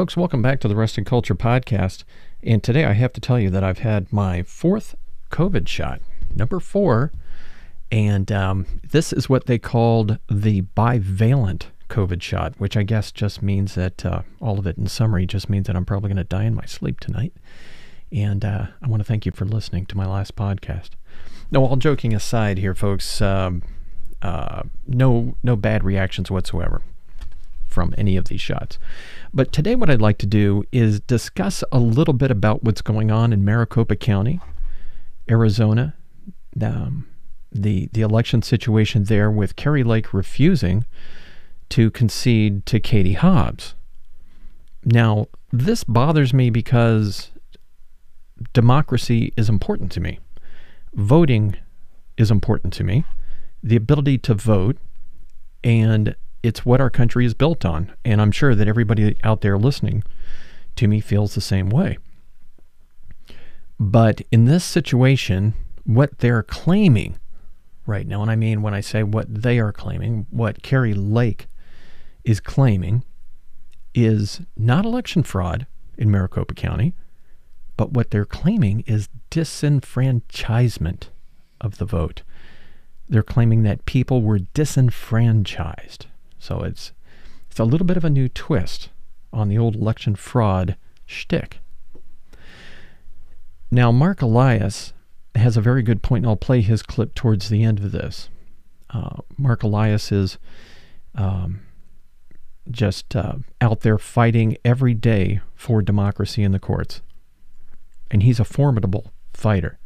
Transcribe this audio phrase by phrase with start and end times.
[0.00, 2.04] Folks, welcome back to the Resting Culture Podcast.
[2.42, 4.94] And today I have to tell you that I've had my fourth
[5.30, 6.00] COVID shot,
[6.34, 7.12] number four.
[7.92, 13.42] And um, this is what they called the bivalent COVID shot, which I guess just
[13.42, 16.24] means that uh, all of it in summary just means that I'm probably going to
[16.24, 17.34] die in my sleep tonight.
[18.10, 20.92] And uh, I want to thank you for listening to my last podcast.
[21.50, 23.62] No, all joking aside here, folks, um,
[24.22, 26.80] uh, no, no bad reactions whatsoever
[27.70, 28.78] from any of these shots.
[29.32, 33.10] But today, what I'd like to do is discuss a little bit about what's going
[33.10, 34.40] on in Maricopa County,
[35.30, 35.94] Arizona,
[36.60, 37.06] um,
[37.52, 40.84] the the election situation there with Kari Lake refusing
[41.70, 43.74] to concede to Katie Hobbs.
[44.84, 47.30] Now, this bothers me because
[48.52, 50.18] democracy is important to me.
[50.94, 51.56] Voting
[52.16, 53.04] is important to me.
[53.62, 54.78] The ability to vote
[55.62, 57.92] and it's what our country is built on.
[58.04, 60.02] And I'm sure that everybody out there listening
[60.76, 61.98] to me feels the same way.
[63.78, 67.18] But in this situation, what they're claiming
[67.86, 71.48] right now, and I mean when I say what they are claiming, what Kari Lake
[72.24, 73.04] is claiming
[73.94, 76.94] is not election fraud in Maricopa County,
[77.76, 81.08] but what they're claiming is disenfranchisement
[81.60, 82.22] of the vote.
[83.08, 86.06] They're claiming that people were disenfranchised.
[86.40, 86.92] So it's
[87.50, 88.88] it's a little bit of a new twist
[89.32, 91.60] on the old election fraud shtick.
[93.70, 94.92] Now, Mark Elias
[95.36, 98.28] has a very good point, and I'll play his clip towards the end of this.
[98.88, 100.38] Uh, Mark Elias is
[101.14, 101.60] um,
[102.68, 107.02] just uh, out there fighting every day for democracy in the courts.
[108.10, 109.78] And he's a formidable fighter.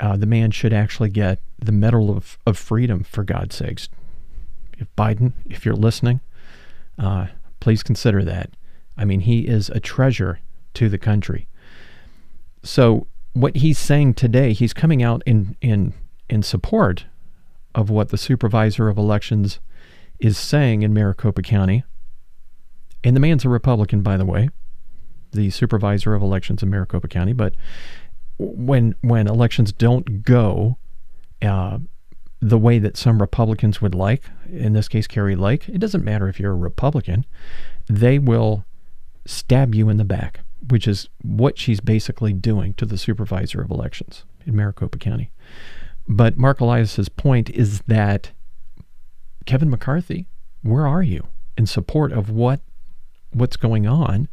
[0.00, 3.88] Uh, the man should actually get the Medal of, of Freedom, for God's sakes
[4.78, 6.20] if Biden, if you're listening,
[6.98, 7.26] uh,
[7.60, 8.50] please consider that.
[8.96, 10.40] I mean, he is a treasure
[10.74, 11.46] to the country.
[12.62, 15.94] So what he's saying today, he's coming out in in
[16.28, 17.06] in support
[17.74, 19.60] of what the supervisor of elections
[20.18, 21.84] is saying in Maricopa County.
[23.04, 24.50] And the man's a Republican, by the way,
[25.30, 27.32] the supervisor of elections in Maricopa County.
[27.32, 27.54] But
[28.38, 30.78] when when elections don't go
[31.42, 31.78] uh,
[32.40, 36.28] the way that some Republicans would like, in this case, Kari Lake, it doesn't matter
[36.28, 37.26] if you're a Republican,
[37.88, 38.64] they will
[39.26, 43.70] stab you in the back, which is what she's basically doing to the supervisor of
[43.70, 45.30] elections in Maricopa County.
[46.06, 48.30] But Mark Elias's point is that
[49.44, 50.26] Kevin McCarthy,
[50.62, 52.60] where are you in support of what
[53.30, 54.28] what's going on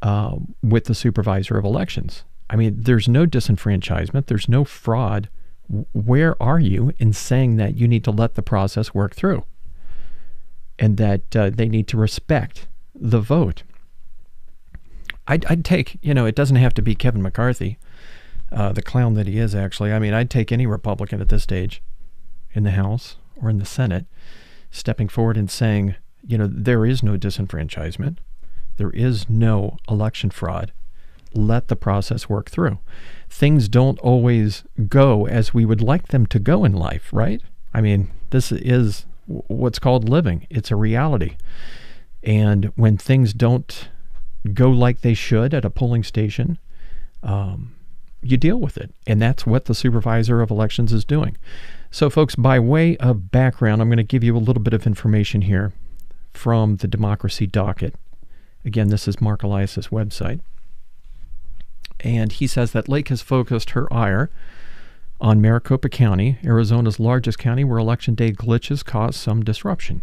[0.00, 2.24] uh, with the supervisor of elections?
[2.48, 5.28] I mean, there's no disenfranchisement, there's no fraud
[5.68, 9.44] where are you in saying that you need to let the process work through
[10.78, 13.62] and that uh, they need to respect the vote?
[15.26, 17.78] I'd, I'd, take, you know, it doesn't have to be Kevin McCarthy,
[18.52, 19.92] uh, the clown that he is, actually.
[19.92, 21.82] I mean, I'd take any Republican at this stage
[22.52, 24.06] in the House or in the Senate
[24.70, 25.94] stepping forward and saying,
[26.26, 28.18] you know, there is no disenfranchisement,
[28.76, 30.72] there is no election fraud
[31.36, 32.78] let the process work through.
[33.28, 37.42] Things don't always go as we would like them to go in life, right?
[37.72, 41.36] I mean, this is what's called living, it's a reality.
[42.22, 43.88] And when things don't
[44.52, 46.58] go like they should at a polling station,
[47.22, 47.74] um,
[48.22, 48.94] you deal with it.
[49.06, 51.36] And that's what the supervisor of elections is doing.
[51.90, 54.86] So, folks, by way of background, I'm going to give you a little bit of
[54.86, 55.72] information here
[56.32, 57.94] from the Democracy Docket.
[58.64, 60.40] Again, this is Mark Elias's website.
[62.00, 64.30] And he says that Lake has focused her ire
[65.20, 70.02] on Maricopa County, Arizona's largest county, where election day glitches caused some disruption.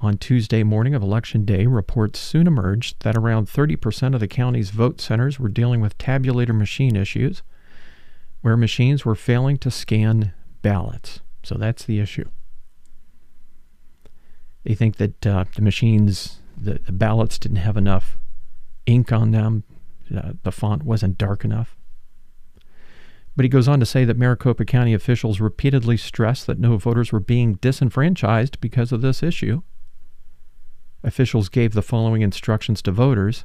[0.00, 4.70] On Tuesday morning of Election Day, reports soon emerged that around 30% of the county's
[4.70, 7.42] vote centers were dealing with tabulator machine issues,
[8.40, 11.20] where machines were failing to scan ballots.
[11.44, 12.28] So that's the issue.
[14.64, 18.18] They think that uh, the machines, the, the ballots didn't have enough
[18.86, 19.62] ink on them,
[20.14, 21.76] uh, the font wasn't dark enough.
[23.34, 27.12] But he goes on to say that Maricopa County officials repeatedly stressed that no voters
[27.12, 29.62] were being disenfranchised because of this issue.
[31.02, 33.44] Officials gave the following instructions to voters.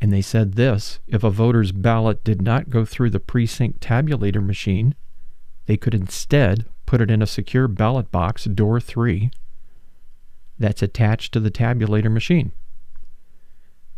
[0.00, 4.44] And they said this if a voter's ballot did not go through the precinct tabulator
[4.44, 4.94] machine,
[5.66, 9.30] they could instead put it in a secure ballot box, door three,
[10.58, 12.52] that's attached to the tabulator machine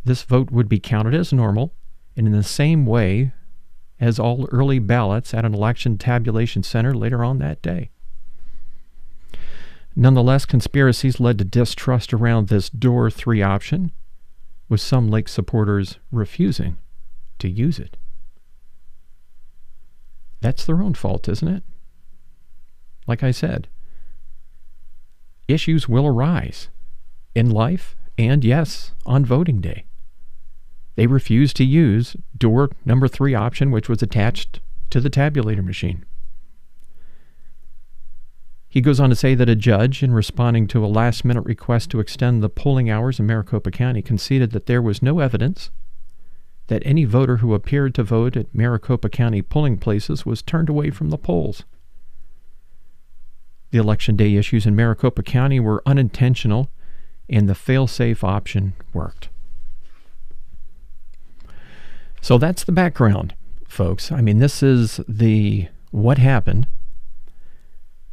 [0.05, 1.75] this vote would be counted as normal
[2.17, 3.33] and in the same way
[4.01, 7.91] as all early ballots at an election tabulation center later on that day.
[9.97, 13.91] Nonetheless, conspiracies led to distrust around this door three option,
[14.69, 16.79] with some Lake supporters refusing
[17.39, 17.97] to use it.
[20.41, 21.63] That's their own fault, isn't it?
[23.07, 23.69] Like I said,
[25.49, 26.69] issues will arise
[27.35, 29.85] in life and, yes, on voting day.
[30.97, 34.61] They refused to use door number three option, which was attached
[34.91, 36.05] to the tabulator machine.
[38.69, 41.91] He goes on to say that a judge, in responding to a last minute request
[41.91, 45.71] to extend the polling hours in Maricopa County, conceded that there was no evidence
[46.67, 50.91] that any voter who appeared to vote at Maricopa County polling places was turned away
[50.91, 51.65] from the polls.
[53.71, 56.71] The election day issues in Maricopa County were unintentional,
[57.29, 59.29] and the fail safe option worked.
[62.21, 63.35] So that's the background,
[63.69, 64.11] folks.
[64.11, 66.67] I mean, this is the what happened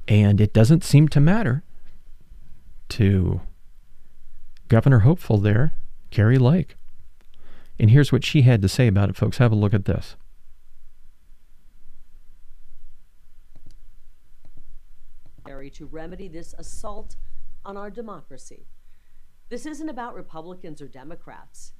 [0.07, 1.63] and it doesn't seem to matter
[2.89, 3.41] to
[4.67, 5.73] Governor Hopeful there,
[6.11, 6.75] Kari Lake.
[7.79, 9.38] And here's what she had to say about it, folks.
[9.39, 10.15] Have a look at this.
[15.73, 17.18] To remedy this assault
[17.65, 18.68] on our democracy.
[19.47, 21.74] This isn't about Republicans or Democrats.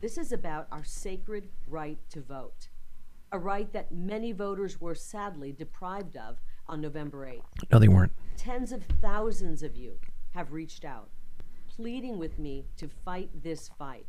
[0.00, 2.68] This is about our sacred right to vote,
[3.32, 7.70] a right that many voters were sadly deprived of on November 8th.
[7.72, 8.12] No, they weren't.
[8.36, 9.98] Tens of thousands of you
[10.30, 11.10] have reached out,
[11.66, 14.06] pleading with me to fight this fight.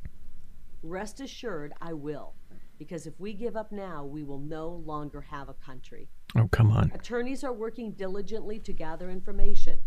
[0.83, 2.35] Rest assured, I will,
[2.77, 6.09] because if we give up now, we will no longer have a country.
[6.37, 6.91] Oh, come on.
[6.93, 9.79] Attorneys are working diligently to gather information.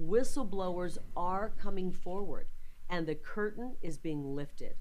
[0.00, 2.48] Whistleblowers are coming forward,
[2.88, 4.74] and the curtain is being lifted.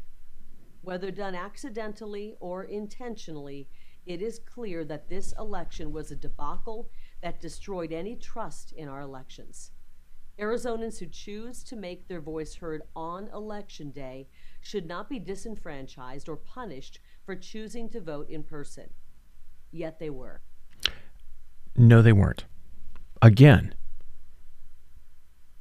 [0.82, 3.70] Whether done accidentally or intentionally,
[4.06, 6.90] it is clear that this election was a debacle
[7.22, 9.72] that destroyed any trust in our elections.
[10.40, 14.28] Arizonans who choose to make their voice heard on election day
[14.62, 18.90] should not be disenfranchised or punished for choosing to vote in person.
[19.72, 20.42] Yet they were.
[21.76, 22.46] No, they weren't.
[23.22, 23.74] Again,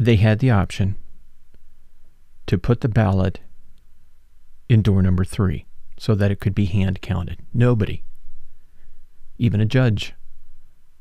[0.01, 0.97] they had the option
[2.53, 3.41] to put the ballot
[4.69, 5.65] in door number three
[5.97, 7.39] so that it could be hand counted.
[7.55, 8.05] Nobody,
[9.39, 10.13] even a judge,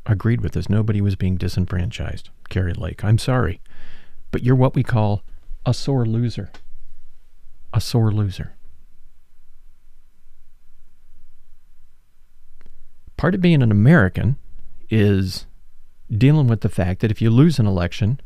[0.06, 0.70] agreed with this.
[0.70, 2.30] Nobody was being disenfranchised.
[2.48, 3.60] Kari Lake, I'm sorry,
[4.32, 5.24] but you're what we call
[5.66, 6.54] a sore loser.
[7.74, 8.54] A sore loser.
[13.18, 14.38] Part of being an American
[14.90, 15.48] is
[16.10, 18.22] dealing with the fact that if you lose an election,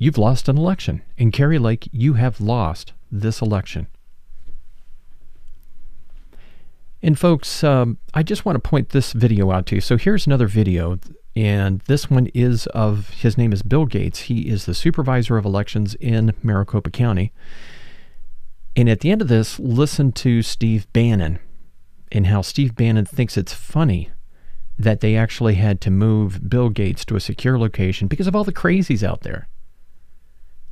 [0.00, 1.02] you've lost an election.
[1.16, 3.86] In Kari Lake, you have lost this election.
[7.02, 9.80] And folks, um, I just want to point this video out to you.
[9.80, 10.98] So here's another video,
[11.36, 14.20] and this one is of his name is Bill Gates.
[14.20, 17.32] He is the supervisor of elections in Maricopa County.
[18.74, 21.38] And at the end of this, listen to Steve Bannon
[22.10, 24.10] and how Steve Bannon thinks it's funny
[24.78, 28.44] that they actually had to move Bill Gates to a secure location because of all
[28.44, 29.48] the crazies out there.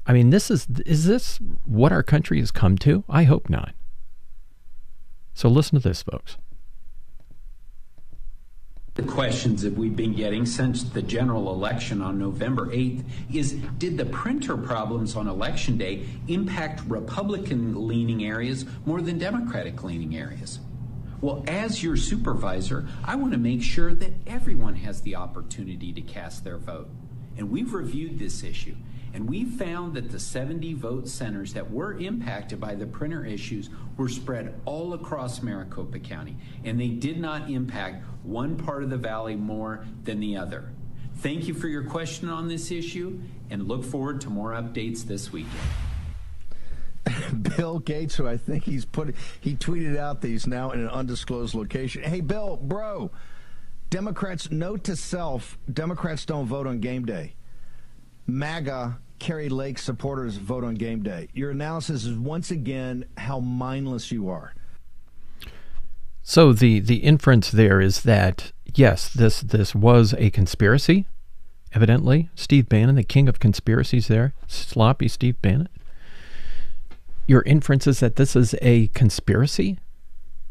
[0.08, 3.04] I mean, this is is this what our country has come to?
[3.10, 3.74] I hope not.
[5.34, 6.38] So listen to this, folks.
[8.94, 13.98] The questions that we've been getting since the general election on November 8th is Did
[13.98, 20.58] the printer problems on election day impact Republican leaning areas more than Democratic leaning areas?
[21.20, 26.00] Well, as your supervisor, I want to make sure that everyone has the opportunity to
[26.00, 26.88] cast their vote.
[27.36, 28.74] And we've reviewed this issue.
[29.14, 33.70] And we found that the 70 vote centers that were impacted by the printer issues
[33.96, 38.96] were spread all across Maricopa County, and they did not impact one part of the
[38.96, 40.70] valley more than the other.
[41.16, 43.18] Thank you for your question on this issue,
[43.50, 45.58] and look forward to more updates this weekend.
[47.56, 50.88] Bill Gates, who I think he's put, he tweeted out that he's now in an
[50.88, 52.02] undisclosed location.
[52.02, 53.10] Hey, Bill, bro,
[53.90, 57.34] Democrats, note to self, Democrats don't vote on game day.
[58.28, 61.28] MAGA Kari Lake supporters vote on game day.
[61.32, 64.54] Your analysis is once again how mindless you are.
[66.22, 71.06] So the the inference there is that yes, this this was a conspiracy.
[71.72, 75.68] Evidently, Steve Bannon, the king of conspiracies, there, sloppy Steve Bannon.
[77.26, 79.78] Your inference is that this is a conspiracy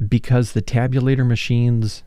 [0.08, 2.04] because the tabulator machines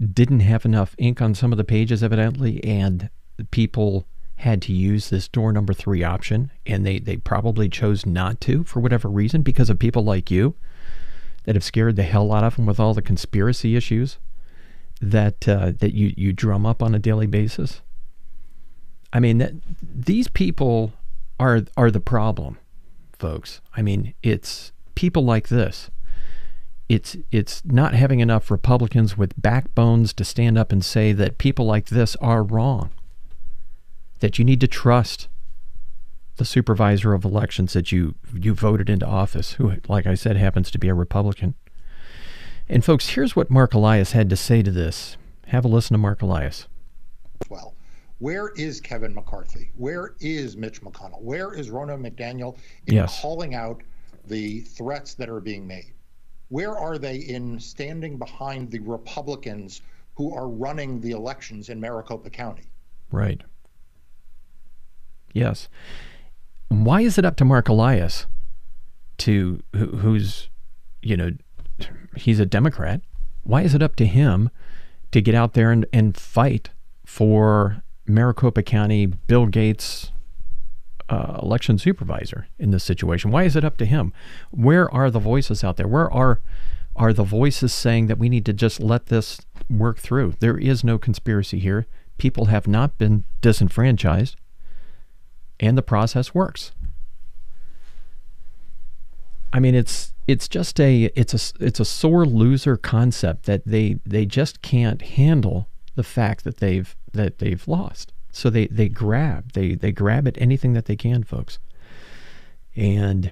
[0.00, 3.08] didn't have enough ink on some of the pages, evidently, and
[3.50, 4.06] people
[4.42, 8.64] had to use this door number three option, and they, they probably chose not to
[8.64, 10.56] for whatever reason because of people like you
[11.44, 14.18] that have scared the hell out of them with all the conspiracy issues
[15.00, 17.82] that uh, that you, you drum up on a daily basis.
[19.12, 20.92] I mean, that, these people
[21.38, 22.58] are are the problem,
[23.18, 23.60] folks.
[23.76, 25.88] I mean, it's people like this.
[26.88, 31.64] It's it's not having enough Republicans with backbones to stand up and say that people
[31.64, 32.90] like this are wrong.
[34.22, 35.26] That you need to trust
[36.36, 40.70] the supervisor of elections that you you voted into office, who, like I said, happens
[40.70, 41.56] to be a Republican.
[42.68, 45.16] And folks, here's what Mark Elias had to say to this.
[45.48, 46.68] Have a listen to Mark Elias.
[47.50, 47.74] Well,
[48.18, 49.72] where is Kevin McCarthy?
[49.76, 51.20] Where is Mitch McConnell?
[51.20, 53.20] Where is Ronna McDaniel in Yes.
[53.20, 53.82] calling out
[54.28, 55.94] the threats that are being made?
[56.48, 59.82] Where are they in standing behind the Republicans
[60.14, 62.70] who are running the elections in Maricopa County?
[63.10, 63.42] Right.
[65.32, 65.68] Yes.
[66.68, 68.26] Why is it up to Mark Elias
[69.18, 70.48] to who, who's
[71.02, 71.30] you know
[72.16, 73.02] he's a Democrat?
[73.42, 74.50] Why is it up to him
[75.10, 76.70] to get out there and, and fight
[77.04, 80.12] for Maricopa County Bill Gates
[81.08, 83.30] uh, election supervisor in this situation?
[83.30, 84.12] Why is it up to him?
[84.50, 85.88] Where are the voices out there?
[85.88, 86.40] Where are
[86.94, 90.34] are the voices saying that we need to just let this work through?
[90.40, 91.86] There is no conspiracy here.
[92.18, 94.36] People have not been disenfranchised,
[95.62, 96.72] and the process works.
[99.52, 103.98] I mean, it's it's just a it's a it's a sore loser concept that they
[104.04, 108.12] they just can't handle the fact that they've that they've lost.
[108.32, 111.58] So they they grab they they grab at anything that they can, folks.
[112.74, 113.30] And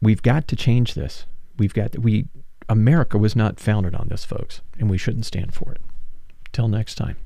[0.00, 1.26] we've got to change this.
[1.58, 2.28] We've got we
[2.68, 5.80] America was not founded on this, folks, and we shouldn't stand for it.
[6.52, 7.16] Till next time.